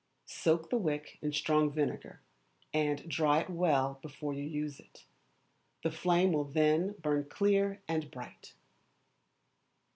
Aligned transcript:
Soak 0.25 0.71
the 0.71 0.79
wick 0.79 1.19
in 1.21 1.31
strong 1.31 1.71
vinegar, 1.71 2.21
and 2.73 3.07
dry 3.07 3.41
it 3.41 3.51
well 3.51 3.99
before 4.01 4.33
you 4.33 4.41
use 4.43 4.79
it; 4.79 5.05
the 5.83 5.91
flame 5.91 6.31
will 6.33 6.45
then 6.45 6.95
burn 7.03 7.25
clear 7.29 7.83
and 7.87 8.09
bright. 8.09 8.55